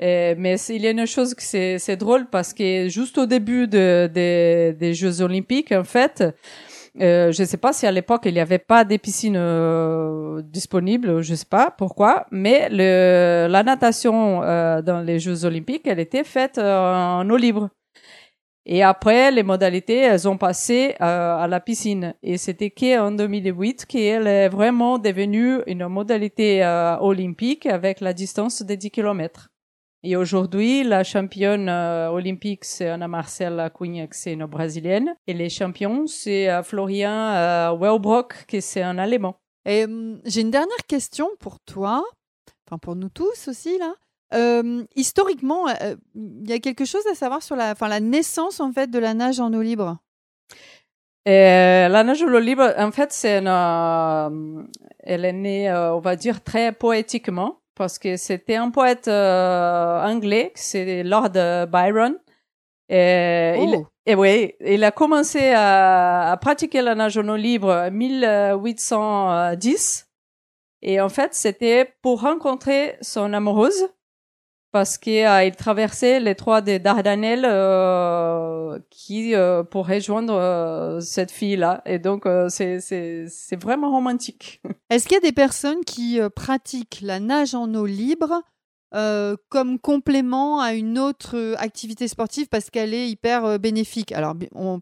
Mais 0.00 0.56
il 0.68 0.82
y 0.82 0.86
a 0.86 0.90
une 0.90 1.06
chose 1.06 1.34
que 1.34 1.42
c'est 1.42 1.96
drôle 1.96 2.26
parce 2.30 2.54
que 2.54 2.88
juste 2.88 3.18
au 3.18 3.26
début 3.26 3.68
de, 3.68 4.10
de, 4.12 4.72
des 4.72 4.94
Jeux 4.94 5.20
olympiques, 5.20 5.72
en 5.72 5.84
fait, 5.84 6.24
euh, 7.00 7.30
je 7.32 7.42
ne 7.42 7.46
sais 7.46 7.56
pas 7.56 7.72
si 7.72 7.86
à 7.86 7.92
l'époque 7.92 8.22
il 8.24 8.34
n'y 8.34 8.40
avait 8.40 8.58
pas 8.58 8.84
des 8.84 8.98
piscines 8.98 9.36
euh, 9.36 10.42
disponibles, 10.42 11.22
je 11.22 11.32
ne 11.32 11.36
sais 11.36 11.46
pas 11.48 11.70
pourquoi, 11.70 12.26
mais 12.30 12.68
la 12.70 13.62
natation 13.62 14.42
euh, 14.42 14.82
dans 14.82 15.00
les 15.00 15.18
Jeux 15.18 15.44
olympiques, 15.44 15.86
elle 15.86 16.00
était 16.00 16.24
faite 16.24 16.58
en 16.58 17.28
eau 17.28 17.36
libre. 17.36 17.70
Et 18.66 18.82
après, 18.82 19.30
les 19.30 19.42
modalités, 19.42 19.98
elles 19.98 20.28
ont 20.28 20.36
passé 20.36 20.94
euh, 21.00 21.36
à 21.36 21.48
la 21.48 21.60
piscine. 21.60 22.14
Et 22.22 22.36
c'était 22.36 22.70
qu'en 22.70 23.10
2008 23.10 23.86
qu'elle 23.86 24.26
est 24.26 24.48
vraiment 24.48 24.98
devenue 24.98 25.60
une 25.66 25.88
modalité 25.88 26.62
euh, 26.62 26.96
olympique 27.00 27.66
avec 27.66 28.00
la 28.00 28.12
distance 28.12 28.62
de 28.62 28.74
10 28.74 28.90
km. 28.90 29.48
Et 30.02 30.16
aujourd'hui, 30.16 30.82
la 30.82 31.04
championne 31.04 31.68
euh, 31.68 32.08
olympique, 32.08 32.64
c'est 32.64 32.88
Anna 32.88 33.06
Marcela 33.06 33.68
Cunha, 33.68 34.06
c'est 34.12 34.32
une 34.32 34.46
brésilienne. 34.46 35.14
Et 35.26 35.34
les 35.34 35.50
champions, 35.50 36.06
c'est 36.06 36.48
Florian 36.62 37.76
Wellbrock, 37.78 38.46
qui 38.46 38.62
c'est 38.62 38.82
un 38.82 38.96
allemand. 38.96 39.36
Et 39.66 39.84
hum, 39.84 40.20
j'ai 40.24 40.40
une 40.40 40.50
dernière 40.50 40.86
question 40.88 41.28
pour 41.38 41.60
toi, 41.60 42.02
enfin 42.66 42.78
pour 42.78 42.96
nous 42.96 43.10
tous 43.10 43.48
aussi 43.48 43.78
là 43.78 43.94
historiquement, 44.94 45.66
il 46.14 46.48
y 46.48 46.52
a 46.52 46.60
quelque 46.60 46.84
chose 46.84 47.04
à 47.10 47.16
savoir 47.16 47.42
sur 47.42 47.56
la, 47.56 47.74
la 47.80 47.98
naissance 47.98 48.60
en 48.60 48.72
fait 48.72 48.88
de 48.88 49.00
la 49.00 49.12
nage 49.12 49.40
en 49.40 49.52
eau 49.52 49.60
libre? 49.60 49.98
la 51.26 52.04
nage 52.04 52.22
en 52.22 52.32
eau 52.32 52.38
libre, 52.38 52.72
en 52.78 52.92
fait, 52.92 53.12
c'est 53.12 53.42
elle 55.02 55.24
est 55.24 55.32
née, 55.32 55.72
on 55.72 55.98
va 55.98 56.14
dire, 56.14 56.44
très 56.44 56.70
poétiquement 56.70 57.60
parce 57.74 57.98
que 57.98 58.16
c'était 58.16 58.56
un 58.56 58.70
poète 58.70 59.08
anglais, 59.08 60.52
c'est 60.54 61.02
Lord 61.02 61.32
Byron. 61.68 62.16
Et, 62.88 63.54
il, 63.58 63.76
oh! 63.76 63.86
et 64.04 64.14
oui, 64.16 64.54
il 64.60 64.82
a 64.82 64.90
commencé 64.90 65.52
à, 65.54 66.32
à, 66.32 66.36
pratiquer 66.36 66.82
la 66.82 66.96
nage 66.96 67.18
en 67.18 67.36
libre 67.36 67.72
en 67.72 67.90
1810. 67.90 70.08
Et 70.82 71.00
en 71.00 71.08
fait, 71.08 71.34
c'était 71.34 71.94
pour 72.02 72.22
rencontrer 72.22 72.96
son 73.00 73.32
amoureuse 73.32 73.90
parce 74.72 74.98
qu'il 74.98 75.24
euh, 75.26 75.50
traversait 75.50 76.20
les 76.20 76.34
trois 76.34 76.60
des 76.60 76.78
Dardanelles 76.78 77.44
euh, 77.44 78.78
qui 78.90 79.34
euh, 79.34 79.62
pour 79.64 79.86
rejoindre 79.88 80.34
euh, 80.34 81.00
cette 81.00 81.30
fille-là. 81.30 81.82
Et 81.86 81.98
donc, 81.98 82.26
euh, 82.26 82.48
c'est 82.48 83.56
vraiment 83.60 83.90
romantique. 83.90 84.62
Est-ce 84.90 85.06
qu'il 85.06 85.14
y 85.14 85.18
a 85.18 85.20
des 85.20 85.32
personnes 85.32 85.84
qui 85.84 86.20
pratiquent 86.34 87.00
la 87.02 87.20
nage 87.20 87.54
en 87.54 87.72
eau 87.74 87.86
libre 87.86 88.42
comme 89.48 89.78
complément 89.78 90.60
à 90.60 90.74
une 90.74 90.98
autre 90.98 91.54
activité 91.58 92.08
sportive 92.08 92.48
parce 92.48 92.70
qu'elle 92.70 92.92
est 92.92 93.08
hyper 93.08 93.60
bénéfique? 93.60 94.10
Alors, 94.10 94.34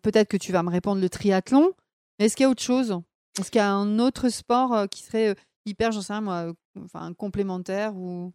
peut-être 0.02 0.28
que 0.28 0.38
tu 0.38 0.50
vas 0.50 0.62
me 0.62 0.70
répondre 0.70 1.00
le 1.02 1.10
triathlon, 1.10 1.72
mais 2.18 2.26
est-ce 2.26 2.36
qu'il 2.36 2.44
y 2.44 2.46
a 2.46 2.50
autre 2.50 2.62
chose? 2.62 2.98
Est-ce 3.38 3.50
qu'il 3.50 3.58
y 3.58 3.62
a 3.62 3.70
un 3.70 3.98
autre 3.98 4.30
sport 4.30 4.88
qui 4.90 5.02
serait 5.02 5.36
hyper, 5.66 5.92
j'en 5.92 6.00
sais 6.00 6.14
rien 6.14 6.22
moi, 6.22 6.46
enfin, 6.82 7.12
complémentaire 7.12 7.94
ou 7.96 8.32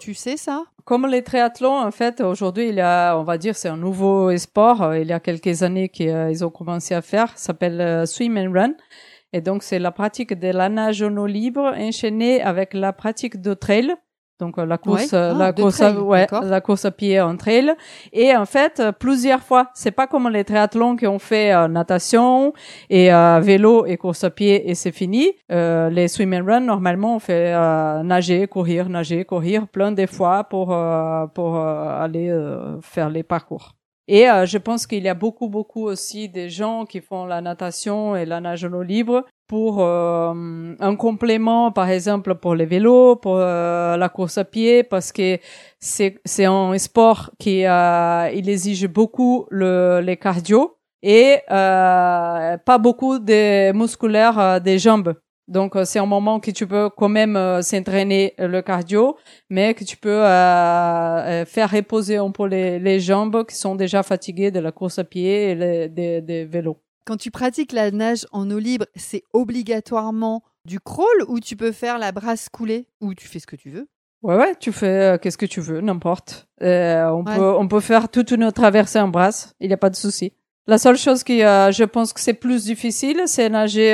tu, 0.00 0.14
sais 0.14 0.36
ça? 0.36 0.64
Comme 0.84 1.06
les 1.06 1.22
triathlons, 1.22 1.78
en 1.78 1.90
fait, 1.90 2.20
aujourd'hui, 2.20 2.68
il 2.68 2.74
y 2.74 2.80
a, 2.80 3.16
on 3.16 3.22
va 3.22 3.38
dire, 3.38 3.56
c'est 3.56 3.68
un 3.68 3.76
nouveau 3.76 4.36
sport. 4.36 4.82
Euh, 4.82 4.98
il 4.98 5.08
y 5.08 5.12
a 5.12 5.20
quelques 5.20 5.62
années 5.62 5.88
qu'ils 5.88 6.10
euh, 6.10 6.44
ont 6.46 6.50
commencé 6.50 6.94
à 6.94 7.02
faire. 7.02 7.30
Ça 7.30 7.46
s'appelle 7.46 7.80
euh, 7.80 8.06
Swim 8.06 8.36
and 8.36 8.52
Run. 8.52 8.74
Et 9.32 9.40
donc, 9.40 9.62
c'est 9.62 9.78
la 9.78 9.90
pratique 9.90 10.38
de 10.38 10.48
la 10.48 10.68
nage 10.68 11.02
en 11.02 11.16
eau 11.16 11.26
libre 11.26 11.72
enchaînée 11.76 12.42
avec 12.42 12.74
la 12.74 12.92
pratique 12.92 13.40
de 13.40 13.54
trail. 13.54 13.94
Donc 14.40 14.58
euh, 14.58 14.66
la 14.66 14.78
course, 14.78 15.12
euh, 15.12 15.30
ah, 15.32 15.38
la 15.38 15.52
course, 15.52 15.80
à, 15.80 15.92
ouais, 15.92 16.26
la 16.42 16.60
course 16.60 16.84
à 16.84 16.90
pied 16.90 17.20
en 17.20 17.36
trail. 17.36 17.72
Et 18.12 18.34
en 18.34 18.46
fait, 18.46 18.80
euh, 18.80 18.90
plusieurs 18.90 19.40
fois, 19.42 19.70
c'est 19.74 19.92
pas 19.92 20.08
comme 20.08 20.28
les 20.28 20.42
triathlons 20.42 20.96
qui 20.96 21.06
ont 21.06 21.20
fait 21.20 21.52
natation 21.68 22.52
et 22.90 23.10
vélo 23.40 23.86
et 23.86 23.96
course 23.96 24.24
à 24.24 24.30
pied 24.30 24.68
et 24.68 24.74
c'est 24.74 24.92
fini. 24.92 25.32
les 25.48 26.08
swim 26.08 26.34
and 26.34 26.46
run, 26.46 26.60
normalement, 26.60 27.16
on 27.16 27.18
fait 27.20 27.52
nager, 28.02 28.46
courir, 28.48 28.88
nager, 28.88 29.24
courir 29.24 29.68
plein 29.68 29.92
de 29.92 30.06
fois 30.06 30.44
pour 30.44 30.76
pour 31.34 31.56
aller 31.58 32.36
faire 32.82 33.10
les 33.10 33.22
parcours. 33.22 33.74
Et 34.06 34.26
je 34.44 34.58
pense 34.58 34.86
qu'il 34.86 35.02
y 35.02 35.08
a 35.08 35.14
beaucoup, 35.14 35.48
beaucoup 35.48 35.84
aussi 35.84 36.28
des 36.28 36.50
gens 36.50 36.84
qui 36.84 37.00
font 37.00 37.24
la 37.24 37.40
natation 37.40 38.14
et 38.14 38.26
la 38.26 38.40
nage 38.40 38.64
eau 38.64 38.82
libre 38.82 39.24
pour 39.46 39.80
euh, 39.80 40.74
un 40.80 40.96
complément, 40.96 41.70
par 41.70 41.90
exemple 41.90 42.34
pour 42.34 42.54
les 42.54 42.66
vélos, 42.66 43.16
pour 43.16 43.36
euh, 43.38 43.96
la 43.96 44.08
course 44.08 44.38
à 44.38 44.44
pied, 44.44 44.82
parce 44.82 45.12
que 45.12 45.38
c'est 45.78 46.20
c'est 46.24 46.46
un 46.46 46.76
sport 46.78 47.30
qui 47.38 47.66
euh, 47.66 48.30
il 48.34 48.48
exige 48.48 48.88
beaucoup 48.88 49.46
le 49.50 50.00
les 50.00 50.16
cardio 50.16 50.76
et 51.02 51.38
euh, 51.50 52.56
pas 52.58 52.78
beaucoup 52.78 53.18
de 53.18 53.72
musculaires 53.72 54.60
des 54.60 54.78
jambes. 54.78 55.14
Donc 55.46 55.74
c'est 55.84 55.98
un 55.98 56.06
moment 56.06 56.40
que 56.40 56.50
tu 56.50 56.66
peux 56.66 56.88
quand 56.88 57.08
même 57.08 57.38
s'entraîner 57.62 58.34
le 58.38 58.62
cardio, 58.62 59.16
mais 59.50 59.74
que 59.74 59.84
tu 59.84 59.96
peux 59.96 60.22
faire 61.46 61.70
reposer 61.70 62.16
un 62.16 62.30
peu 62.30 62.46
les, 62.46 62.78
les 62.78 63.00
jambes 63.00 63.44
qui 63.46 63.56
sont 63.56 63.74
déjà 63.74 64.02
fatiguées 64.02 64.50
de 64.50 64.60
la 64.60 64.72
course 64.72 64.98
à 64.98 65.04
pied 65.04 65.50
et 65.50 65.54
les, 65.54 65.88
des, 65.88 66.20
des 66.22 66.44
vélos. 66.44 66.78
Quand 67.06 67.18
tu 67.18 67.30
pratiques 67.30 67.72
la 67.72 67.90
nage 67.90 68.26
en 68.32 68.50
eau 68.50 68.58
libre, 68.58 68.86
c'est 68.94 69.24
obligatoirement 69.34 70.42
du 70.64 70.80
crawl 70.80 71.24
ou 71.28 71.40
tu 71.40 71.56
peux 71.56 71.72
faire 71.72 71.98
la 71.98 72.12
brasse 72.12 72.48
coulée 72.48 72.86
ou 73.02 73.12
tu 73.12 73.28
fais 73.28 73.38
ce 73.38 73.46
que 73.46 73.56
tu 73.56 73.68
veux? 73.68 73.86
Ouais, 74.22 74.36
ouais, 74.36 74.54
tu 74.58 74.72
fais 74.72 74.86
euh, 74.86 75.18
qu'est-ce 75.18 75.36
que 75.36 75.44
tu 75.44 75.60
veux, 75.60 75.82
n'importe. 75.82 76.48
Euh, 76.62 77.06
on, 77.10 77.22
peut, 77.22 77.54
on 77.58 77.68
peut 77.68 77.80
faire 77.80 78.08
toute 78.08 78.30
une 78.30 78.50
traversée 78.50 78.98
en 78.98 79.08
brasse, 79.08 79.52
il 79.60 79.68
n'y 79.68 79.74
a 79.74 79.76
pas 79.76 79.90
de 79.90 79.96
souci. 79.96 80.32
La 80.66 80.78
seule 80.78 80.96
chose 80.96 81.22
qui, 81.22 81.42
euh, 81.44 81.70
je 81.70 81.84
pense 81.84 82.14
que 82.14 82.20
c'est 82.20 82.32
plus 82.32 82.64
difficile, 82.64 83.20
c'est 83.26 83.50
nager 83.50 83.92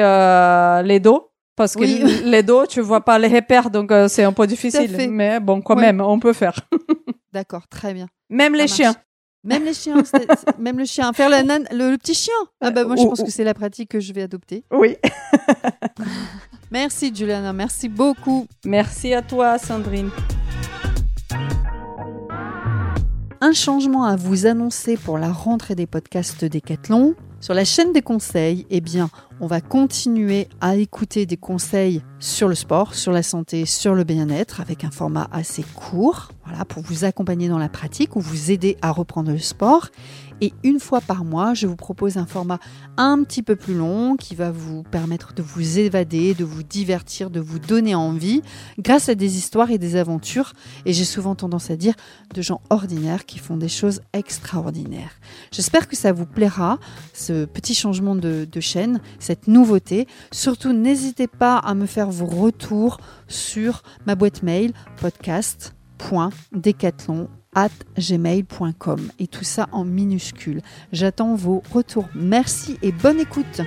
les 0.84 1.00
dos. 1.00 1.29
Parce 1.60 1.74
que 1.74 2.24
les 2.24 2.42
dos, 2.42 2.64
tu 2.64 2.80
vois 2.80 3.02
pas 3.02 3.18
les 3.18 3.28
repères, 3.28 3.68
donc 3.68 3.92
c'est 4.08 4.24
un 4.24 4.32
peu 4.32 4.46
difficile. 4.46 5.10
Mais 5.10 5.40
bon, 5.40 5.60
quand 5.60 5.76
même, 5.76 6.00
on 6.00 6.18
peut 6.18 6.32
faire. 6.32 6.58
D'accord, 7.34 7.68
très 7.68 7.92
bien. 7.92 8.06
Même 8.30 8.54
les 8.54 8.66
chiens. 8.66 8.94
Même 9.44 9.64
les 9.64 9.74
chiens, 9.74 10.02
même 10.58 10.78
le 10.78 10.86
chien. 10.86 11.12
Faire 11.12 11.28
le, 11.30 11.76
le, 11.76 11.98
petit 11.98 12.14
chien. 12.14 12.32
Ah 12.62 12.70
bah 12.70 12.84
moi 12.84 12.96
je 12.96 13.02
pense 13.02 13.22
que 13.22 13.30
c'est 13.30 13.44
la 13.44 13.52
pratique 13.52 13.90
que 13.90 14.00
je 14.00 14.14
vais 14.14 14.22
adopter. 14.22 14.64
Oui. 14.70 14.96
merci 16.70 17.14
Juliana, 17.14 17.52
merci 17.52 17.90
beaucoup. 17.90 18.46
Merci 18.64 19.12
à 19.12 19.20
toi 19.20 19.58
Sandrine. 19.58 20.10
Un 23.42 23.52
changement 23.52 24.04
à 24.04 24.16
vous 24.16 24.46
annoncer 24.46 24.96
pour 24.96 25.18
la 25.18 25.30
rentrée 25.30 25.74
des 25.74 25.86
podcasts 25.86 26.44
Décathlon. 26.44 27.14
Sur 27.40 27.54
la 27.54 27.64
chaîne 27.64 27.94
des 27.94 28.02
conseils, 28.02 28.66
eh 28.68 28.82
On 29.40 29.46
va 29.46 29.62
continuer 29.62 30.46
à 30.60 30.76
écouter 30.76 31.24
des 31.24 31.38
conseils 31.38 32.02
sur 32.18 32.48
le 32.48 32.54
sport, 32.54 32.94
sur 32.94 33.12
la 33.12 33.22
santé, 33.22 33.64
sur 33.64 33.94
le 33.94 34.04
bien-être 34.04 34.60
avec 34.60 34.84
un 34.84 34.90
format 34.90 35.26
assez 35.32 35.64
court, 35.74 36.28
voilà, 36.44 36.66
pour 36.66 36.82
vous 36.82 37.04
accompagner 37.04 37.48
dans 37.48 37.56
la 37.56 37.70
pratique 37.70 38.14
ou 38.14 38.20
vous 38.20 38.50
aider 38.50 38.76
à 38.82 38.90
reprendre 38.90 39.32
le 39.32 39.38
sport. 39.38 39.88
Et 40.40 40.52
une 40.62 40.80
fois 40.80 41.00
par 41.00 41.24
mois, 41.24 41.54
je 41.54 41.66
vous 41.66 41.76
propose 41.76 42.16
un 42.16 42.26
format 42.26 42.58
un 42.96 43.22
petit 43.24 43.42
peu 43.42 43.56
plus 43.56 43.74
long 43.74 44.16
qui 44.16 44.34
va 44.34 44.50
vous 44.50 44.82
permettre 44.82 45.34
de 45.34 45.42
vous 45.42 45.78
évader, 45.78 46.34
de 46.34 46.44
vous 46.44 46.62
divertir, 46.62 47.30
de 47.30 47.40
vous 47.40 47.58
donner 47.58 47.94
envie 47.94 48.42
grâce 48.78 49.08
à 49.08 49.14
des 49.14 49.36
histoires 49.36 49.70
et 49.70 49.78
des 49.78 49.96
aventures. 49.96 50.52
Et 50.86 50.92
j'ai 50.92 51.04
souvent 51.04 51.34
tendance 51.34 51.70
à 51.70 51.76
dire 51.76 51.94
de 52.34 52.42
gens 52.42 52.60
ordinaires 52.70 53.26
qui 53.26 53.38
font 53.38 53.56
des 53.56 53.68
choses 53.68 54.00
extraordinaires. 54.12 55.12
J'espère 55.52 55.88
que 55.88 55.96
ça 55.96 56.12
vous 56.12 56.26
plaira, 56.26 56.78
ce 57.12 57.44
petit 57.44 57.74
changement 57.74 58.14
de, 58.14 58.46
chaîne, 58.60 59.00
cette 59.18 59.48
nouveauté. 59.48 60.06
Surtout, 60.32 60.72
n'hésitez 60.72 61.26
pas 61.26 61.56
à 61.56 61.74
me 61.74 61.86
faire 61.86 62.10
vos 62.10 62.26
retours 62.26 62.98
sur 63.28 63.82
ma 64.06 64.14
boîte 64.14 64.42
mail 64.42 64.72
podcast.decathlon 65.00 67.28
at 67.54 67.70
gmail.com 67.98 69.10
et 69.18 69.26
tout 69.26 69.44
ça 69.44 69.68
en 69.72 69.84
minuscule. 69.84 70.62
J'attends 70.92 71.34
vos 71.34 71.62
retours. 71.72 72.08
Merci 72.14 72.78
et 72.82 72.92
bonne 72.92 73.20
écoute. 73.20 73.62